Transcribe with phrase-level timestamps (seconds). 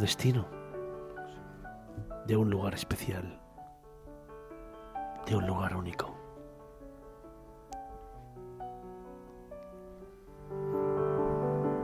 [0.00, 0.46] Destino,
[2.26, 3.40] de un lugar especial,
[5.26, 6.14] de un lugar único.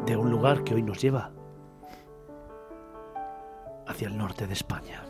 [0.07, 1.33] De un lugar que hoy nos lleva
[3.87, 5.03] hacia el norte de España.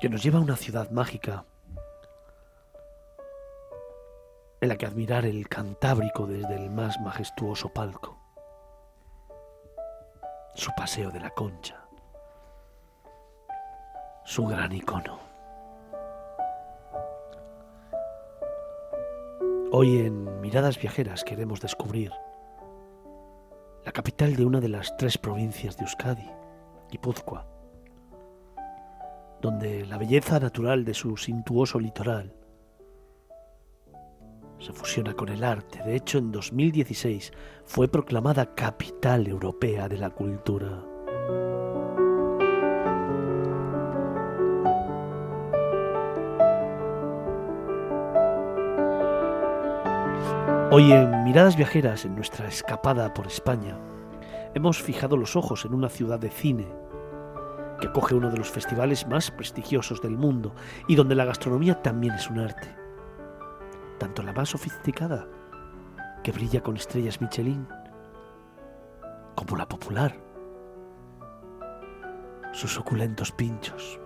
[0.00, 1.44] Que nos lleva a una ciudad mágica
[4.76, 8.18] que admirar el Cantábrico desde el más majestuoso palco,
[10.54, 11.80] su paseo de la concha,
[14.24, 15.18] su gran icono.
[19.72, 22.12] Hoy en Miradas Viajeras queremos descubrir
[23.84, 26.30] la capital de una de las tres provincias de Euskadi,
[26.90, 27.46] Guipúzcoa,
[29.40, 32.41] donde la belleza natural de su cintuoso litoral
[34.62, 35.82] se fusiona con el arte.
[35.84, 37.32] De hecho, en 2016
[37.64, 40.84] fue proclamada Capital Europea de la Cultura.
[50.70, 53.78] Hoy en Miradas Viajeras, en nuestra escapada por España,
[54.54, 56.66] hemos fijado los ojos en una ciudad de cine
[57.80, 60.54] que acoge uno de los festivales más prestigiosos del mundo
[60.88, 62.81] y donde la gastronomía también es un arte
[64.02, 65.28] tanto la más sofisticada,
[66.24, 67.68] que brilla con estrellas Michelin,
[69.36, 70.12] como la popular,
[72.50, 74.00] sus suculentos pinchos.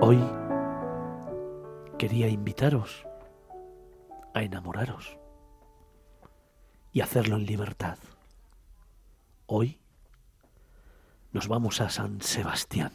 [0.00, 0.22] Hoy
[1.98, 3.04] quería invitaros
[4.34, 5.18] a enamoraros
[6.92, 7.98] y hacerlo en libertad.
[9.46, 9.80] Hoy
[11.36, 12.92] nos vamos a San Sebastián.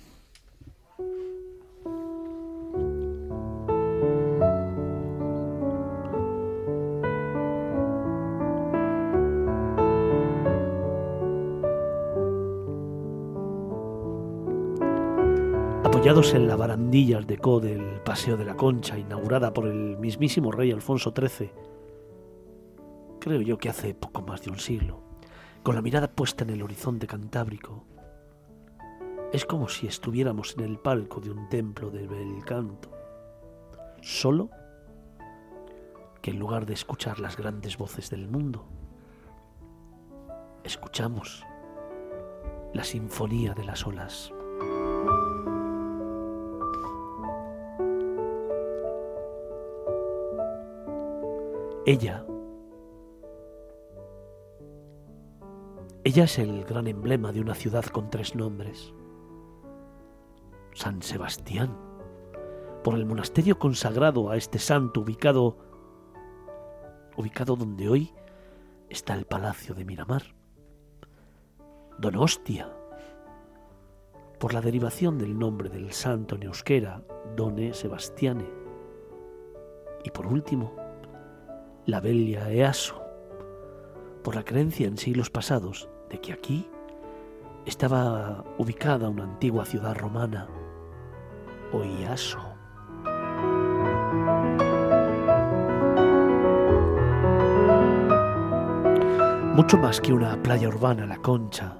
[15.84, 20.52] Apoyados en la barandilla de Co del Paseo de la Concha, inaugurada por el mismísimo
[20.52, 21.52] rey Alfonso XIII,
[23.20, 25.00] creo yo que hace poco más de un siglo,
[25.62, 27.86] con la mirada puesta en el horizonte cantábrico,
[29.32, 32.90] es como si estuviéramos en el palco de un templo de bel canto.
[34.02, 34.50] Solo
[36.22, 38.66] que en lugar de escuchar las grandes voces del mundo,
[40.64, 41.46] escuchamos
[42.74, 44.32] la sinfonía de las olas.
[51.86, 52.26] Ella,
[56.04, 58.94] ella es el gran emblema de una ciudad con tres nombres.
[60.82, 61.78] San Sebastián,
[62.84, 65.60] por el monasterio consagrado a este santo ubicado
[67.16, 68.12] ubicado donde hoy
[68.90, 70.24] está el palacio de Miramar.
[72.00, 72.74] Donostia,
[74.40, 77.04] por la derivación del nombre del santo en euskera,
[77.36, 78.50] Done Sebastiane.
[80.04, 80.76] Y por último,
[81.86, 83.00] la Belia Easo,
[84.24, 86.68] por la creencia en siglos pasados de que aquí
[87.68, 90.50] estaba ubicada una antigua ciudad romana
[91.74, 91.84] o
[99.56, 101.78] Mucho más que una playa urbana, La Concha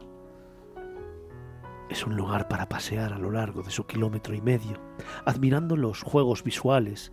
[1.90, 4.78] es un lugar para pasear a lo largo de su kilómetro y medio,
[5.26, 7.12] admirando los juegos visuales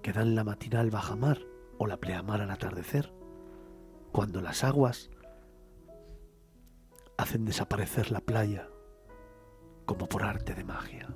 [0.00, 1.40] que dan la matinal bajamar
[1.78, 3.12] o la pleamar al atardecer,
[4.12, 5.10] cuando las aguas
[7.18, 8.68] hacen desaparecer la playa
[9.86, 11.08] como por arte de magia.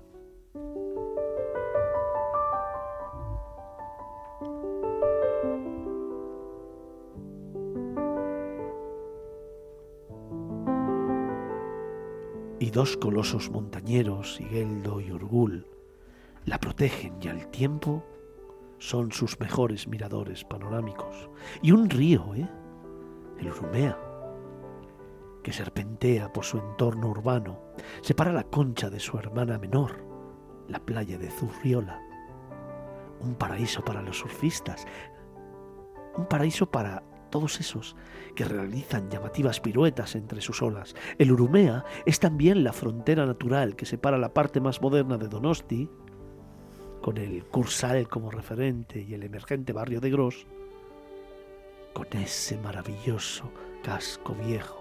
[12.58, 15.67] Y dos colosos montañeros, Higueldo y Urgul,
[16.44, 18.05] la protegen y al tiempo
[18.78, 21.28] son sus mejores miradores panorámicos.
[21.62, 22.49] Y un río, ¿eh?
[23.38, 23.99] El Urumea,
[25.43, 27.61] que serpentea por su entorno urbano,
[28.03, 30.05] separa la concha de su hermana menor,
[30.69, 32.01] la playa de Zurriola.
[33.21, 34.87] Un paraíso para los surfistas,
[36.17, 37.97] un paraíso para todos esos
[38.35, 40.95] que realizan llamativas piruetas entre sus olas.
[41.19, 45.89] El Urumea es también la frontera natural que separa la parte más moderna de Donosti,
[47.01, 50.47] con el Cursal como referente y el emergente barrio de Gros,
[51.95, 53.51] con ese maravilloso
[53.83, 54.80] casco viejo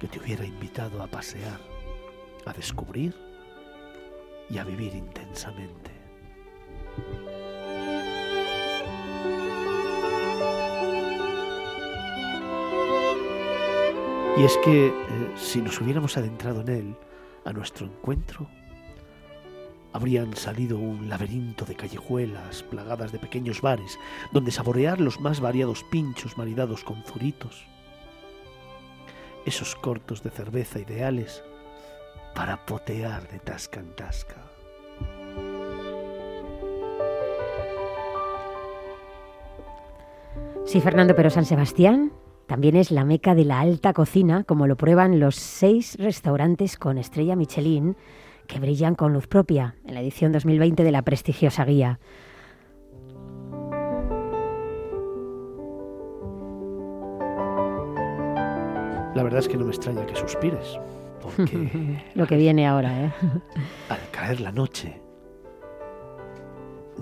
[0.00, 1.60] que te hubiera invitado a pasear,
[2.44, 3.14] a descubrir
[4.50, 5.90] y a vivir intensamente.
[14.36, 14.92] Y es que eh,
[15.34, 16.96] si nos hubiéramos adentrado en él,
[17.46, 18.46] a nuestro encuentro,
[19.94, 23.98] habrían salido un laberinto de callejuelas plagadas de pequeños bares,
[24.32, 27.66] donde saborear los más variados pinchos maridados con zuritos,
[29.46, 31.42] esos cortos de cerveza ideales
[32.34, 34.36] para potear de tasca en tasca.
[40.66, 42.12] Sí, Fernando, pero San Sebastián
[42.46, 46.98] también es la meca de la alta cocina, como lo prueban los seis restaurantes con
[46.98, 47.96] estrella Michelin
[48.46, 51.98] que brillan con luz propia en la edición 2020 de la prestigiosa guía.
[59.16, 60.78] La verdad es que no me extraña que suspires,
[61.22, 62.04] porque...
[62.14, 63.12] Lo que viene ahora, ¿eh?
[63.88, 65.00] Al caer la noche,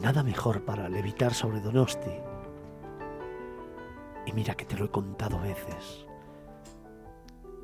[0.00, 2.12] nada mejor para levitar sobre Donosti.
[4.26, 6.06] Y mira que te lo he contado veces.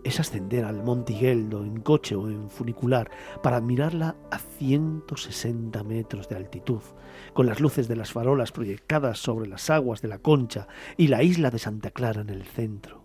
[0.02, 3.08] Es ascender al Monte Higueldo en coche o en funicular
[3.44, 6.82] para admirarla a 160 metros de altitud,
[7.34, 10.66] con las luces de las farolas proyectadas sobre las aguas de la Concha
[10.96, 12.99] y la isla de Santa Clara en el centro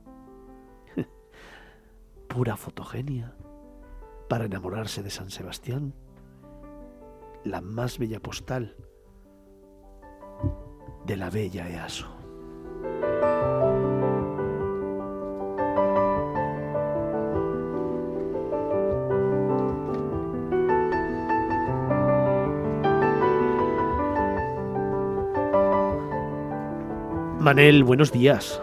[2.35, 3.31] pura fotogenia
[4.27, 5.93] para enamorarse de San Sebastián,
[7.45, 8.75] la más bella postal
[11.05, 12.13] de la bella Easo.
[27.39, 28.61] Manel, buenos días.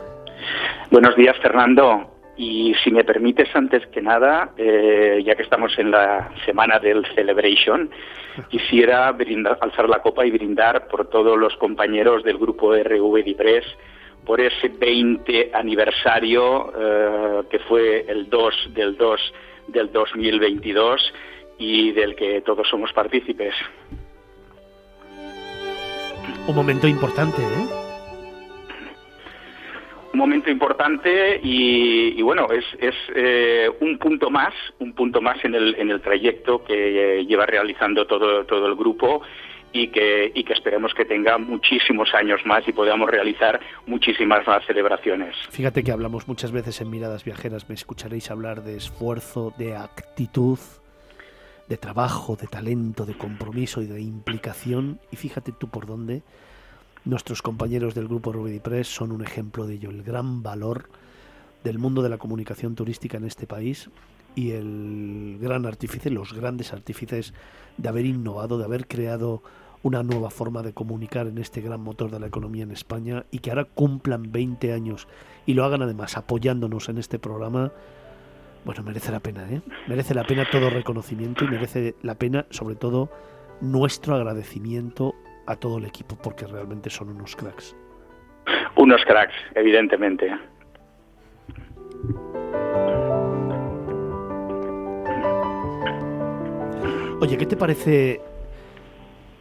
[0.91, 2.12] Buenos días, Fernando.
[2.44, 7.06] Y si me permites, antes que nada, eh, ya que estamos en la semana del
[7.15, 7.89] Celebration,
[8.50, 9.17] quisiera
[9.61, 13.65] alzar la copa y brindar por todos los compañeros del grupo RV Dipres
[14.27, 19.20] por ese 20 aniversario eh, que fue el 2 del 2
[19.69, 21.15] del 2022
[21.58, 23.55] y del que todos somos partícipes.
[26.49, 27.81] Un momento importante, ¿eh?
[30.13, 35.75] Un momento importante y, bueno, es, eh, un punto más, un punto más en el,
[35.77, 39.23] en el trayecto que eh, lleva realizando todo, todo el grupo
[39.73, 44.65] y que, y que esperemos que tenga muchísimos años más y podamos realizar muchísimas más
[44.67, 45.35] celebraciones.
[45.51, 50.59] Fíjate que hablamos muchas veces en Miradas Viajeras, me escucharéis hablar de esfuerzo, de actitud,
[51.69, 56.23] de trabajo, de talento, de compromiso y de implicación y fíjate tú por dónde
[57.05, 60.89] Nuestros compañeros del grupo Rubidi Press son un ejemplo de ello, el gran valor
[61.65, 63.91] del mundo de la comunicación turística en este país
[64.37, 67.35] y el gran artífice, los grandes artífices
[67.77, 69.43] de haber innovado, de haber creado
[69.82, 73.41] una nueva forma de comunicar en este gran motor de la economía en España y
[73.41, 75.09] que ahora cumplan 20 años
[75.44, 77.73] y lo hagan además apoyándonos en este programa,
[78.65, 79.61] bueno, merece la pena, ¿eh?
[79.89, 83.11] Merece la pena todo reconocimiento y merece la pena, sobre todo,
[83.61, 87.75] nuestro agradecimiento a todo el equipo porque realmente son unos cracks.
[88.77, 90.32] Unos cracks, evidentemente.
[97.20, 98.20] Oye, ¿qué te parece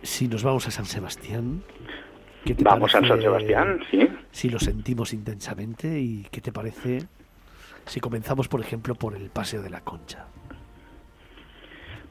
[0.04, 1.64] si nos vamos a San Sebastián?
[2.60, 4.08] Vamos a San Sebastián, sí.
[4.32, 7.08] Si lo sentimos intensamente y qué te parece
[7.86, 10.28] si comenzamos, por ejemplo, por el Paseo de la Concha.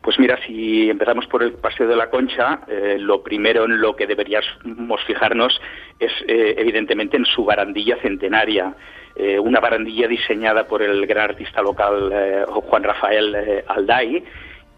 [0.03, 3.95] Pues mira, si empezamos por el Paseo de la Concha, eh, lo primero en lo
[3.95, 5.61] que deberíamos fijarnos
[5.99, 8.75] es eh, evidentemente en su barandilla centenaria,
[9.15, 14.25] eh, una barandilla diseñada por el gran artista local Juan Rafael Alday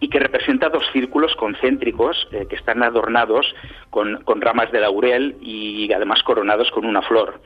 [0.00, 3.55] y que representa dos círculos concéntricos que están adornados
[3.91, 7.41] con, ramas de laurel y además coronados con una flor.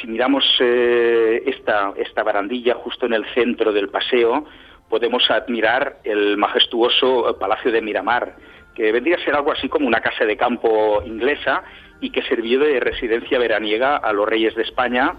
[0.00, 4.46] si miramos esta, esta barandilla justo en el centro del paseo,
[4.88, 8.36] podemos admirar el majestuoso Palacio de Miramar,
[8.74, 11.62] que vendría a ser algo así como una casa de campo inglesa
[12.00, 15.14] y que sirvió de residencia veraniega a los reyes de España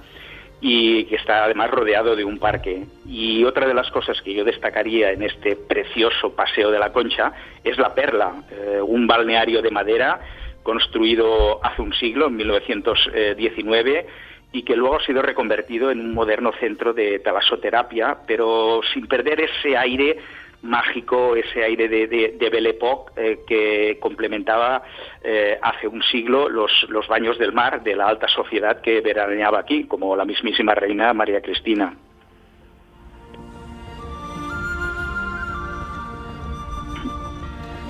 [0.62, 2.86] y que está además rodeado de un parque.
[3.06, 7.32] Y otra de las cosas que yo destacaría en este precioso Paseo de la Concha
[7.64, 10.20] es la Perla, eh, un balneario de madera
[10.64, 14.06] construido hace un siglo, en 1919,
[14.51, 19.41] y que luego ha sido reconvertido en un moderno centro de talasoterapia, pero sin perder
[19.41, 20.18] ese aire
[20.62, 24.84] mágico, ese aire de, de, Belle Époque eh, que complementaba
[25.24, 29.60] eh, hace un siglo los, los baños del mar de la alta sociedad que veraneaba
[29.60, 31.96] aquí, como la mismísima reina María Cristina.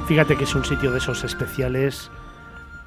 [0.08, 2.12] Fíjate que es un sitio de esos especiales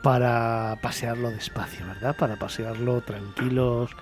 [0.03, 2.17] para pasearlo despacio, ¿verdad?
[2.19, 3.95] Para pasearlo tranquilos,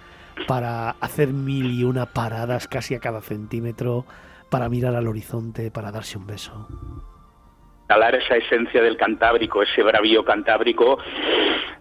[0.46, 4.06] para hacer mil y una paradas casi a cada centímetro,
[4.48, 6.66] para mirar al horizonte, para darse un beso.
[7.86, 10.98] Calar esa esencia del Cantábrico, ese bravío Cantábrico,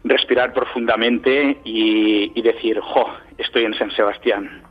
[0.03, 3.05] respirar profundamente y, y decir, ¡jo!
[3.37, 4.63] Estoy en San Sebastián.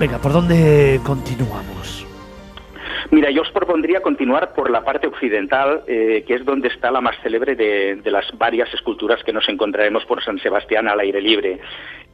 [0.00, 2.03] Venga, ¿por dónde continuamos?
[3.14, 7.00] Mira, yo os propondría continuar por la parte occidental, eh, que es donde está la
[7.00, 11.60] más célebre de, las varias esculturas que nos encontraremos por San Sebastián al aire libre.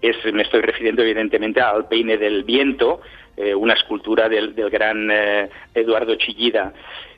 [0.03, 3.01] Es, me estoy refiriendo evidentemente al Peine del Viento,
[3.35, 6.75] eh, una escultura del, gran eh, Eduardo Chillida.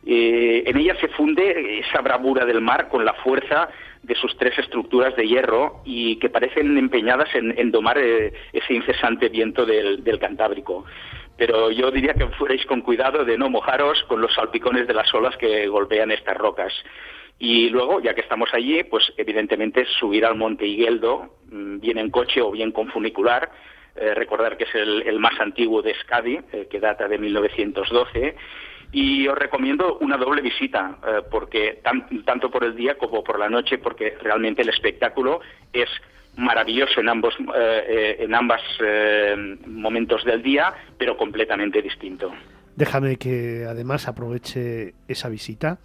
[0.07, 3.69] en ella se funde esa bravura del mar con la fuerza
[4.01, 9.67] de sus tres estructuras de hierro y que parecen empeñadas en, domar ese incesante viento
[9.67, 10.85] del Cantábrico
[11.37, 15.13] pero yo diría que fuerais con cuidado de no mojaros con los salpicones de las
[15.15, 16.73] olas que golpean estas rocas.
[17.39, 22.11] Y luego, ya que estamos allí, pues evidentemente subir al Monte Higueldo, mm, bien en
[22.11, 23.51] coche o bien con funicular,
[23.97, 28.37] eh, recordar que es el, más antiguo de Escadi, eh, que data de 1912,
[28.93, 31.81] y os recomiendo una doble visita, eh, porque
[32.25, 35.41] tanto por el día como por la noche, porque realmente el espectáculo
[35.73, 35.89] es
[36.37, 42.33] maravilloso en ambos eh, eh, en ambas eh, momentos del día, pero completamente distinto.
[42.77, 45.79] Déjame que además aproveche esa visita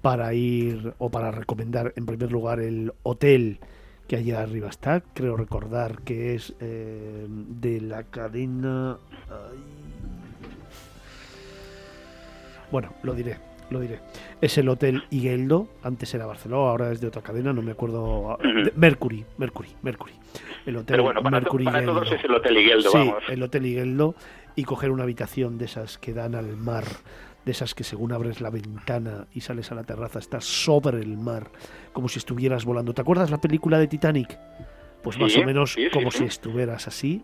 [0.00, 3.60] para ir o para recomendar en primer lugar el hotel
[4.08, 5.02] que allá arriba está.
[5.14, 8.96] Creo recordar que es de la cadena.
[12.70, 14.00] Bueno, lo diré lo diré.
[14.40, 18.38] Es el Hotel Higueldo, antes era Barcelona, ahora es de otra cadena, no me acuerdo.
[18.76, 20.12] Mercury, Mercury, Mercury.
[20.66, 23.66] El Hotel Pero bueno, para, Mercury para todos es el Hotel Higueldo, sí, el Hotel
[23.66, 24.14] Higueldo
[24.54, 26.84] y coger una habitación de esas que dan al mar,
[27.44, 31.16] de esas que según abres la ventana y sales a la terraza, estás sobre el
[31.16, 31.50] mar,
[31.92, 32.94] como si estuvieras volando.
[32.94, 34.38] ¿Te acuerdas la película de Titanic?
[35.02, 37.22] Pues más o menos como si estuvieras así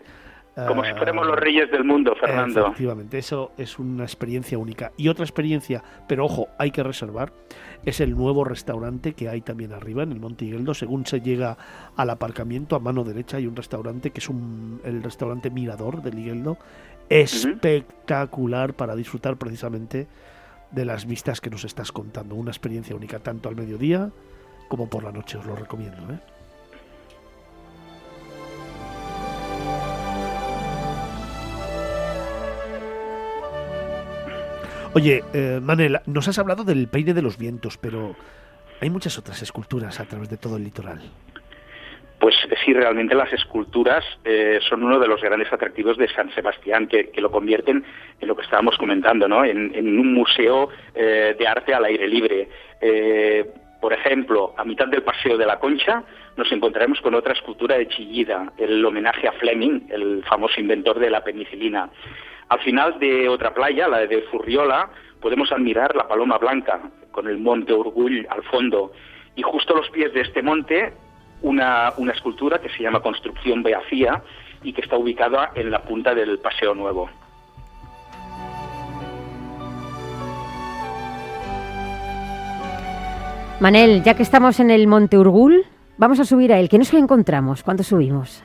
[0.67, 2.67] como si fuéramos los reyes del mundo, Fernando.
[2.67, 4.93] Efectivamente, eso es una experiencia única.
[4.97, 7.33] Y otra experiencia, pero ojo, hay que reservar,
[7.85, 10.75] es el nuevo restaurante que hay también arriba en el Monte Higueldo.
[10.75, 11.57] Según se llega
[11.97, 16.19] al aparcamiento, a mano derecha hay un restaurante que es un, el restaurante Mirador del
[16.19, 16.59] Higueldo.
[17.09, 20.09] Espectacular para disfrutar precisamente
[20.73, 22.35] de las vistas que nos estás contando.
[22.35, 24.11] Una experiencia única, tanto al mediodía
[24.69, 26.13] como por la noche, os lo recomiendo.
[26.13, 26.19] ¿eh?
[34.95, 38.17] Oye, eh, Manel, nos has hablado del peine de los vientos, pero
[38.81, 41.01] hay muchas otras esculturas a través de todo el litoral.
[42.19, 46.89] Pues sí, realmente las esculturas eh, son uno de los grandes atractivos de San Sebastián,
[46.89, 47.85] que, lo convierten
[48.21, 49.45] en lo que estábamos comentando, ¿no?
[49.45, 52.49] en, un museo eh, de arte al aire libre.
[53.81, 56.03] por ejemplo, a mitad del Paseo de la Concha
[56.37, 61.11] nos encontraremos con otra escultura de Chillida, el homenaje a Fleming, el famoso inventor de
[61.11, 61.89] la penicilina.
[62.49, 64.89] Al final de otra playa, la de Furriola,
[65.21, 68.93] podemos admirar la Paloma Blanca, con el monte Orgull al fondo.
[69.35, 70.95] Y justo a los pies de este monte,
[71.43, 74.23] una, una escultura que se llama Construcción Beafía
[74.63, 77.11] y que está ubicada en la punta del Paseo Nuevo.
[83.61, 86.69] Manel, ya que estamos en el Monte Urgul, vamos a subir a él.
[86.69, 87.63] ¿Qué nos encontramos?
[87.65, 88.45] cuando subimos?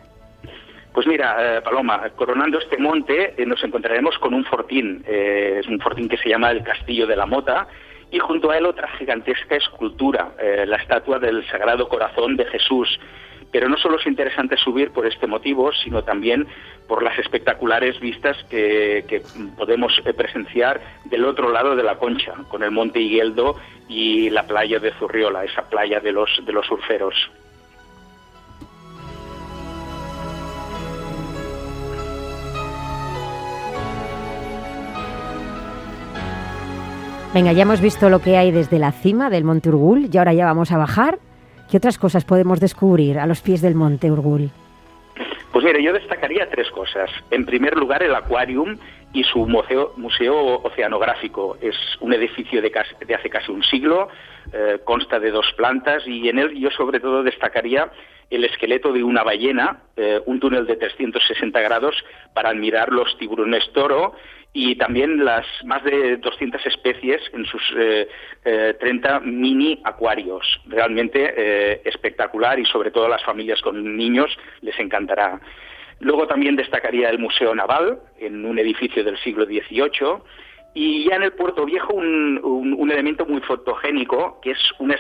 [0.94, 5.04] Pues mira, eh, Paloma, coronando este monte eh, nos encontraremos con un fortín.
[5.08, 7.68] Eh, es un fortín que se llama el Castillo de la Mota
[8.12, 10.34] y junto a él otra gigantesca escultura,
[10.68, 13.00] la estatua del Sagrado Corazón de Jesús.
[13.52, 16.46] Pero no solo es interesante subir por este motivo, sino también
[16.88, 19.24] por las espectaculares vistas que,
[19.58, 23.56] podemos presenciar del otro lado de la concha, con el monte Higueldo
[23.90, 27.16] y la playa de Zurriola, esa playa de los, de los surferos.
[37.34, 40.34] Venga, ya hemos visto lo que hay desde la cima del Monte Urgul y ahora
[40.34, 41.18] ya vamos a bajar.
[41.68, 44.52] ¿Qué otras cosas podemos descubrir a los pies del Monte Urgul?
[45.52, 47.10] Pues mire, yo destacaría tres cosas.
[47.32, 48.78] En primer lugar, el Aquarium
[49.13, 51.58] y su museo, oceanográfico.
[51.60, 52.72] Es un edificio de,
[53.08, 54.10] de hace casi un siglo,
[54.52, 57.90] eh, consta de dos plantas y en él yo sobre todo destacaría
[58.30, 61.96] el esqueleto de una ballena, eh, un túnel de 360 grados
[62.34, 64.13] para admirar los tiburones toro
[64.53, 67.62] y también las más de 200 especies en sus
[68.43, 70.62] 30 eh, mini acuarios.
[70.67, 74.29] Realmente espectacular y sobre todo a las familias con niños
[74.62, 75.41] les encantará.
[76.00, 80.22] Luego también destacaría el Museo Naval, en un edificio del siglo XVIII,
[80.74, 84.96] y ya en el Puerto Viejo un, elemento muy fotogénico, que es una,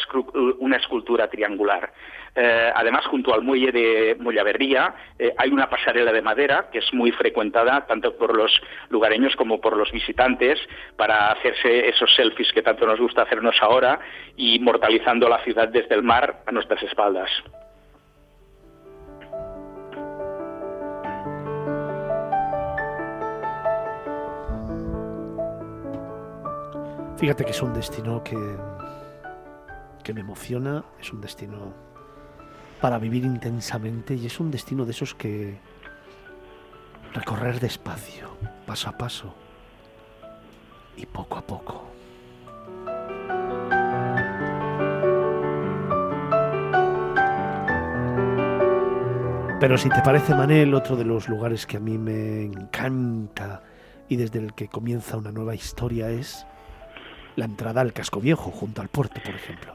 [0.77, 1.91] escultura triangular.
[2.35, 6.93] Eh, además, junto al muelle de Mollaverría eh, hay una pasarela de madera que es
[6.93, 8.51] muy frecuentada tanto por los
[8.89, 10.59] lugareños como por los visitantes
[10.95, 13.99] para hacerse esos selfies que tanto nos gusta hacernos ahora
[14.35, 17.29] y mortalizando la ciudad desde el mar a nuestras espaldas.
[27.23, 28.35] Fíjate que es un destino que,
[30.03, 31.73] que me emociona, es un destino
[32.81, 35.57] para vivir intensamente y es un destino de esos que
[37.13, 38.27] recorrer despacio,
[38.65, 39.33] paso a paso
[40.97, 41.87] y poco a poco.
[49.61, 53.63] Pero si te parece, Manel, otro de los lugares que a mí me encanta
[54.09, 56.45] y desde el que comienza una nueva historia es
[57.35, 59.73] la entrada al casco viejo, junto al puerto, por ejemplo.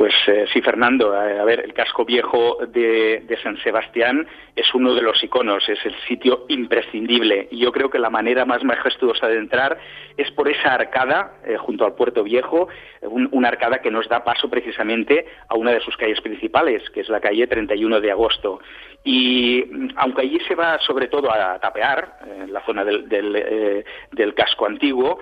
[0.00, 1.12] Pues eh, sí, Fernando.
[1.14, 5.94] A ver, el casco viejo de, San Sebastián es uno de los iconos, es el
[6.08, 7.48] sitio imprescindible.
[7.50, 9.78] Y yo creo que la manera más majestuosa de entrar
[10.16, 12.68] es por esa arcada eh, junto al puerto viejo,
[13.02, 17.10] una arcada que nos da paso precisamente a una de sus calles principales, que es
[17.10, 18.60] la calle 31 de agosto.
[19.02, 19.64] Y
[19.96, 25.20] aunque allí se va sobre todo a tapear, en la zona del, del casco antiguo,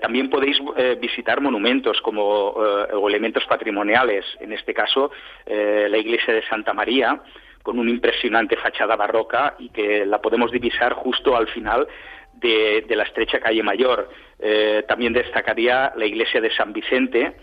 [0.00, 0.58] también podéis
[0.98, 5.10] visitar monumentos como o elementos patrimoniales en este caso
[5.46, 7.20] eh, la iglesia de Santa María,
[7.62, 11.86] con una impresionante fachada barroca y que la podemos divisar justo al final
[12.34, 14.08] de, la estrecha calle Mayor.
[14.38, 17.36] Eh, también destacaría la iglesia de San Vicente,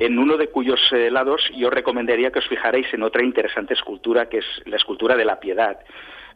[0.00, 4.28] en uno de cuyos eh, lados yo recomendaría que os fijarais en otra interesante escultura,
[4.28, 5.78] que es la escultura de la Piedad.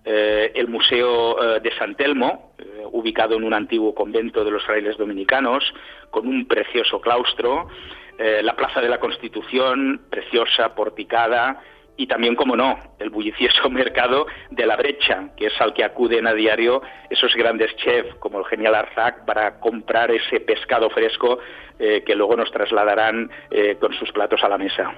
[0.04, 2.52] el Museo de San Telmo,
[2.92, 5.64] ubicado en un antiguo convento de los frailes dominicanos,
[6.10, 7.68] con un precioso claustro,
[8.16, 11.60] eh, la Plaza de la Constitución, preciosa, porticada,
[11.96, 16.26] y también, como no, el bullicioso mercado de la brecha, que es al que acuden
[16.26, 21.38] a diario esos grandes chefs como el genial Arzac para comprar ese pescado fresco
[21.78, 24.94] eh, que luego nos trasladarán eh, con sus platos a la mesa.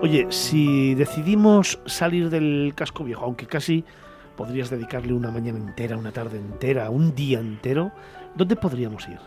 [0.00, 3.84] Oye, si decidimos salir del casco viejo, aunque casi
[4.38, 7.90] podrías dedicarle una mañana entera, una tarde entera, un día entero,
[8.36, 9.18] ¿dónde podríamos ir?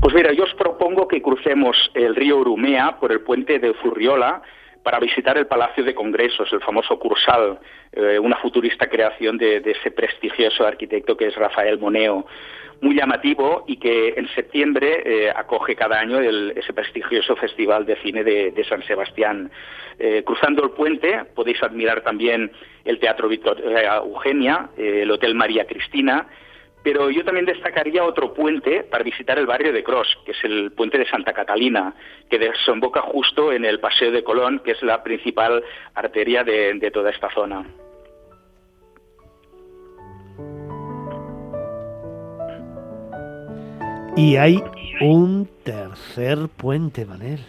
[0.00, 4.42] Pues mira, yo os propongo que crucemos el río Urumea por el puente de Furriola
[4.84, 7.58] para visitar el Palacio de Congresos, el famoso Cursal,
[7.90, 12.26] eh, una futurista creación de, ese prestigioso arquitecto que es Rafael Moneo
[12.82, 18.22] muy llamativo y que en septiembre eh, acoge cada año ese prestigioso Festival de Cine
[18.22, 19.50] de, San Sebastián.
[19.98, 22.52] Eh, cruzando el puente podéis admirar también
[22.84, 26.26] el Teatro Victoria Eugenia, el Hotel María Cristina,
[26.84, 30.70] pero yo también destacaría otro puente para visitar el barrio de Cros, que es el
[30.72, 31.94] puente de Santa Catalina,
[32.28, 37.10] que desemboca justo en el Paseo de Colón, que es la principal arteria de toda
[37.10, 37.64] esta zona.
[44.16, 44.62] Y hay
[45.00, 47.40] un tercer puente, Manel.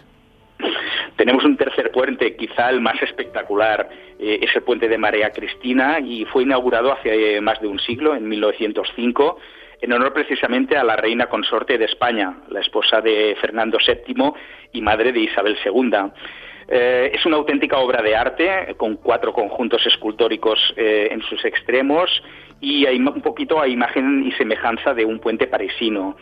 [1.16, 5.98] Tenemos un tercer puente, quizá el más espectacular, eh, es el puente de María Cristina
[5.98, 9.38] y fue inaugurado hace más de un siglo, en 1905,
[9.80, 14.32] en honor precisamente a la reina consorte de España, la esposa de Fernando VII
[14.72, 16.12] y madre de Isabel II.
[16.68, 22.10] Eh, es una auténtica obra de arte con cuatro conjuntos escultóricos eh, en sus extremos
[22.60, 26.16] y hay un poquito a imagen y semejanza de un puente parisino.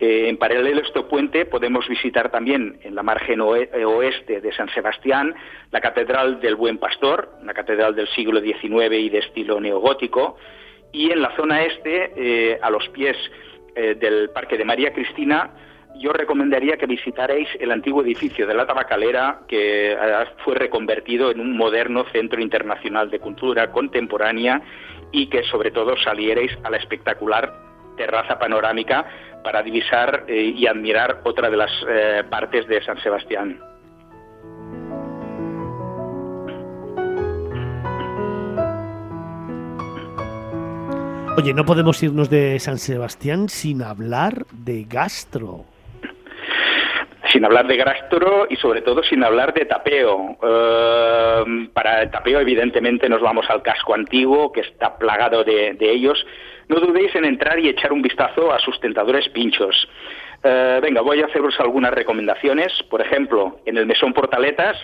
[0.00, 4.68] Eh, en paralelo a este puente podemos visitar también en la margen oeste de San
[4.70, 5.32] Sebastián
[5.70, 10.36] la Catedral del Buen Pastor, una catedral del siglo XIX y de estilo neogótico,
[10.90, 13.16] y en la zona este, a los pies
[13.74, 15.50] del Parque de María Cristina,
[15.96, 19.96] yo recomendaría que visitarais el antiguo edificio de la Tabacalera, que eh,
[20.44, 24.60] fue reconvertido en un moderno centro internacional de cultura contemporánea
[25.12, 27.52] y que sobre todo salierais a la espectacular
[27.96, 29.06] terraza panorámica
[29.44, 33.60] para divisar eh, y admirar otra de las eh, partes de San Sebastián.
[41.36, 45.64] Oye, no podemos irnos de San Sebastián sin hablar de gastro
[47.34, 50.38] sin hablar de gastro y sobre todo sin hablar de tapeo.
[50.40, 56.24] Eh, para el tapeo evidentemente nos vamos al casco antiguo que está plagado de, ellos.
[56.68, 59.88] No dudéis en entrar y echar un vistazo a sus tentadores pinchos.
[60.44, 62.72] Eh, venga, voy a haceros algunas recomendaciones.
[62.88, 64.76] Por ejemplo, en el Mesón Portaletas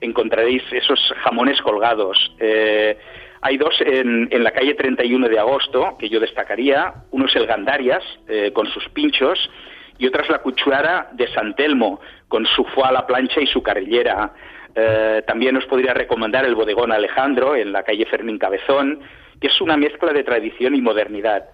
[0.00, 2.16] encontraréis esos jamones colgados.
[2.40, 2.96] Eh,
[3.42, 6.94] hay dos en, en, la calle 31 de agosto que yo destacaría.
[7.10, 8.02] Uno es el Gandarias,
[8.52, 9.38] con sus pinchos,
[9.98, 13.46] y otra es la cuchara de San Telmo, con su foie a la plancha y
[13.46, 14.32] su carrillera.
[14.74, 19.00] Eh, también os podría recomendar el bodegón Alejandro, en la calle Fermín Cabezón,
[19.40, 21.46] que es una mezcla de tradición y modernidad.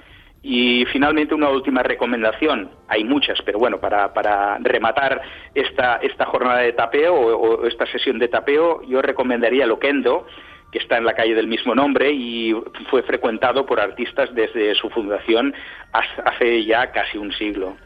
[0.43, 5.23] Y finalmente una última recomendación, hay muchas, pero bueno, para, rematar
[5.55, 10.27] esta, esta jornada de tapeo o, esta sesión de tapeo, yo recomendaría Loquendo,
[10.71, 12.53] que está en la calle del mismo nombre y
[12.91, 15.55] fue frecuentado por artistas desde su fundación
[15.93, 17.77] hace ya casi un siglo.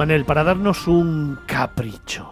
[0.00, 2.26] Manel, para darnos un capricho.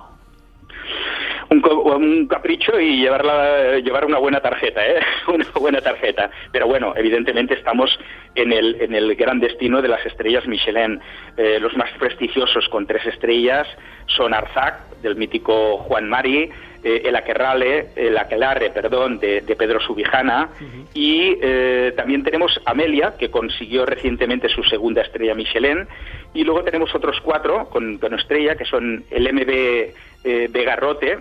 [1.51, 5.01] Un, capricho y llevarla, llevar una buena tarjeta, ¿eh?
[5.29, 6.31] Una buena tarjeta.
[6.51, 7.91] Pero bueno, evidentemente estamos
[8.35, 11.01] en el, en el gran destino de las estrellas Michelin.
[11.37, 13.67] Eh, los más prestigiosos con tres estrellas
[14.07, 16.51] son Arzac, del mítico Juan Mari,
[16.85, 20.51] eh, el Aquerrale, el Aquelarre, perdón, de, Pedro Subijana,
[20.95, 25.89] y eh, también tenemos Amelia, que consiguió recientemente su segunda estrella Michelin,
[26.35, 31.19] y luego tenemos otros cuatro con, estrella, que son el MB eh, de Garrote,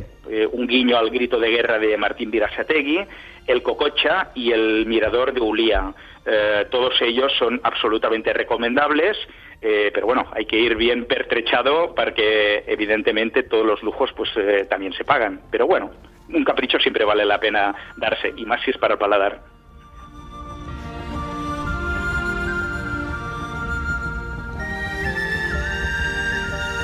[0.52, 3.00] un guiño al grito de guerra de Martín Virasategui,
[3.48, 5.94] el Cococha y el Mirador de Ulía.
[6.70, 9.18] todos ellos son absolutamente recomendables
[9.62, 14.30] eh, pero bueno, hay que ir bien pertrechado para que evidentemente todos los lujos pues
[14.36, 15.42] eh, también se pagan.
[15.50, 15.92] Pero bueno,
[16.30, 19.42] un capricho siempre vale la pena darse, y más si es para el paladar.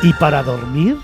[0.02, 0.98] ¿Y para dormir?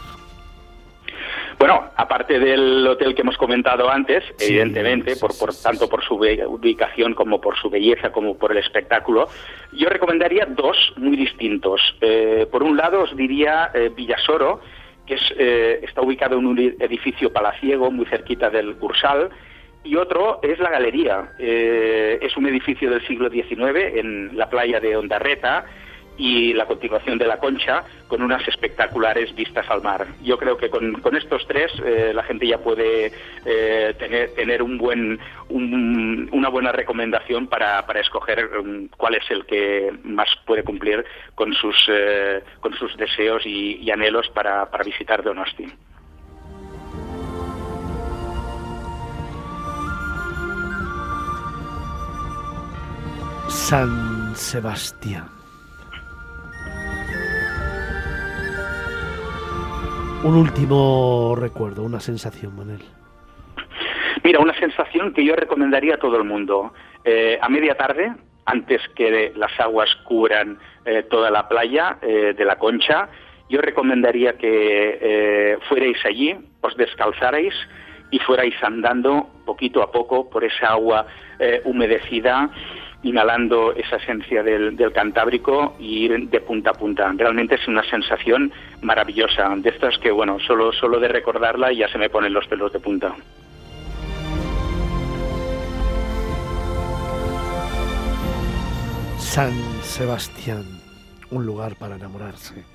[1.59, 7.13] Bueno, aparte del hotel que hemos comentado antes, evidentemente, por, por, tanto por su ubicación
[7.13, 9.27] como por su belleza como por el espectáculo,
[9.73, 11.81] yo recomendaría dos muy distintos.
[11.99, 14.61] Eh, por un lado, os diría eh, Villasoro,
[15.05, 19.29] que es, eh, está ubicado en un edificio palaciego muy cerquita del Cursal,
[19.83, 21.33] y otro es la Galería.
[21.37, 25.65] es un edificio del siglo XIX en la playa de Ondarreta
[26.19, 30.05] y la continuación de la concha con unas espectaculares vistas al mar.
[30.21, 33.11] Yo creo que con, estos tres eh, la gente ya puede
[33.45, 39.45] eh, tener, tener un buen, una buena recomendación para, para escoger um, cuál es el
[39.45, 41.05] que más puede cumplir
[41.35, 45.65] con sus, eh, con sus deseos y, anhelos para, para visitar Donosti.
[53.47, 55.38] San Sebastián.
[60.21, 62.81] Un último recuerdo, una sensación, Manel.
[64.21, 66.73] Mira, una sensación que yo recomendaría a todo el mundo.
[67.05, 68.13] Eh, a media tarde,
[68.45, 73.07] antes que las aguas cubran eh, toda la playa eh, de la Concha,
[73.49, 77.53] yo recomendaría que fuerais allí, os descalzarais
[78.11, 81.05] y fuerais andando poquito a poco por esa agua
[81.63, 82.49] humedecida
[83.03, 87.11] inhalando esa esencia del, Cantábrico y ir de punta a punta.
[87.15, 91.97] Realmente es una sensación maravillosa, de estas que, bueno, solo, solo de recordarla ya se
[91.97, 93.15] me ponen los pelos de punta.
[99.17, 100.65] San Sebastián,
[101.29, 102.65] un lugar para enamorarse,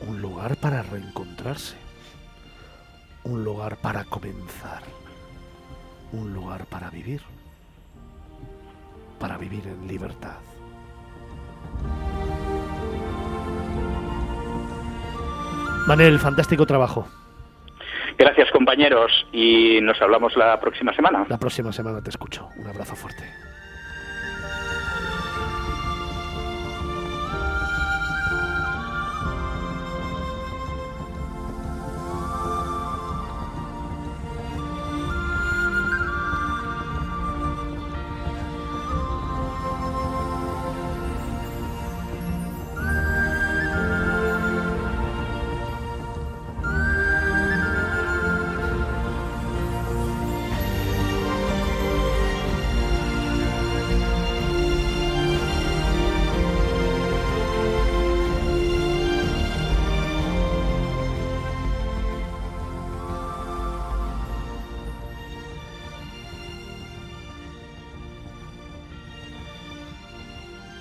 [0.00, 1.76] un lugar para reencontrarse,
[3.26, 4.82] un lugar para comenzar,
[6.12, 7.20] un lugar para vivir,
[9.18, 10.36] para vivir en libertad.
[15.88, 17.06] Manel, fantástico trabajo.
[18.18, 21.26] Gracias compañeros y nos hablamos la próxima semana.
[21.28, 22.48] La próxima semana te escucho.
[22.56, 23.24] Un abrazo fuerte.